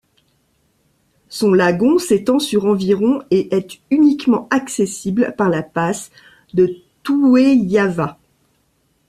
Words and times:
Son 1.29 1.53
lagon 1.53 1.99
s'étend 1.99 2.39
sur 2.39 2.65
environ 2.65 3.21
et 3.29 3.55
est 3.55 3.81
uniquement 3.91 4.47
accessible 4.49 5.35
par 5.37 5.47
la 5.47 5.61
passe 5.61 6.09
de 6.55 6.75
Tuheiava. 7.03 8.17